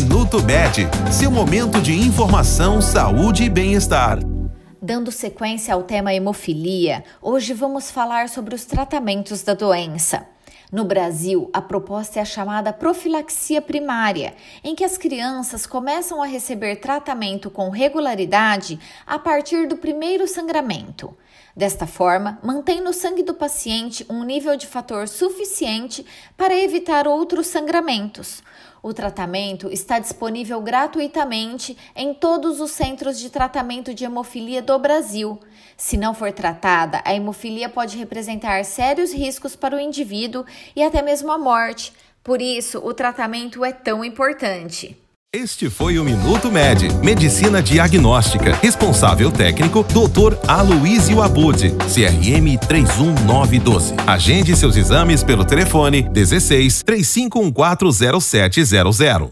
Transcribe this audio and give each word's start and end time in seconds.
Minuto 0.00 0.42
Med, 0.42 0.88
seu 1.12 1.30
momento 1.30 1.78
de 1.78 1.92
informação, 1.92 2.80
saúde 2.80 3.44
e 3.44 3.50
bem-estar. 3.50 4.18
Dando 4.80 5.12
sequência 5.12 5.74
ao 5.74 5.82
tema 5.82 6.14
hemofilia, 6.14 7.04
hoje 7.20 7.52
vamos 7.52 7.90
falar 7.90 8.30
sobre 8.30 8.54
os 8.54 8.64
tratamentos 8.64 9.42
da 9.42 9.52
doença. 9.52 10.26
No 10.72 10.84
Brasil, 10.84 11.50
a 11.52 11.60
proposta 11.60 12.20
é 12.20 12.22
a 12.22 12.24
chamada 12.24 12.72
profilaxia 12.72 13.60
primária, 13.60 14.34
em 14.62 14.72
que 14.72 14.84
as 14.84 14.96
crianças 14.96 15.66
começam 15.66 16.22
a 16.22 16.26
receber 16.26 16.76
tratamento 16.76 17.50
com 17.50 17.70
regularidade 17.70 18.78
a 19.04 19.18
partir 19.18 19.66
do 19.66 19.76
primeiro 19.76 20.28
sangramento. 20.28 21.16
Desta 21.56 21.88
forma, 21.88 22.38
mantém 22.40 22.80
no 22.80 22.92
sangue 22.92 23.24
do 23.24 23.34
paciente 23.34 24.06
um 24.08 24.22
nível 24.22 24.56
de 24.56 24.68
fator 24.68 25.08
suficiente 25.08 26.06
para 26.36 26.56
evitar 26.56 27.08
outros 27.08 27.48
sangramentos. 27.48 28.40
O 28.82 28.94
tratamento 28.94 29.68
está 29.70 29.98
disponível 29.98 30.58
gratuitamente 30.62 31.76
em 31.94 32.14
todos 32.14 32.60
os 32.60 32.70
centros 32.70 33.18
de 33.18 33.28
tratamento 33.28 33.92
de 33.92 34.04
hemofilia 34.04 34.62
do 34.62 34.78
Brasil. 34.78 35.38
Se 35.76 35.98
não 35.98 36.14
for 36.14 36.32
tratada, 36.32 37.02
a 37.04 37.14
hemofilia 37.14 37.68
pode 37.68 37.98
representar 37.98 38.64
sérios 38.64 39.12
riscos 39.12 39.54
para 39.54 39.76
o 39.76 39.80
indivíduo 39.80 40.46
e 40.74 40.82
até 40.82 41.02
mesmo 41.02 41.30
a 41.30 41.38
morte. 41.38 41.92
Por 42.22 42.42
isso, 42.42 42.78
o 42.78 42.92
tratamento 42.92 43.64
é 43.64 43.72
tão 43.72 44.04
importante. 44.04 44.96
Este 45.32 45.70
foi 45.70 45.96
o 45.96 46.02
Minuto 46.02 46.50
Med, 46.50 46.92
Medicina 47.04 47.62
Diagnóstica. 47.62 48.56
Responsável 48.56 49.30
técnico, 49.30 49.84
Dr. 49.84 50.34
Aloysio 50.48 51.22
Abud, 51.22 51.70
CRM 51.86 52.58
31912. 52.66 53.94
Agende 54.08 54.56
seus 54.56 54.76
exames 54.76 55.22
pelo 55.22 55.44
telefone 55.44 56.02
16 56.02 56.82
35140700. 56.82 59.30